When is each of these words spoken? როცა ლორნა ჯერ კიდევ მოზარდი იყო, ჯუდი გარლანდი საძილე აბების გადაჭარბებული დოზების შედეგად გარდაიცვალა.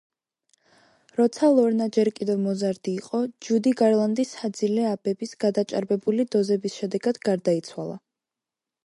როცა 1.19 1.49
ლორნა 1.57 1.87
ჯერ 1.97 2.09
კიდევ 2.19 2.39
მოზარდი 2.45 2.93
იყო, 3.01 3.21
ჯუდი 3.49 3.73
გარლანდი 3.83 4.27
საძილე 4.31 4.89
აბების 4.93 5.35
გადაჭარბებული 5.45 6.27
დოზების 6.37 6.79
შედეგად 6.81 7.21
გარდაიცვალა. 7.31 8.01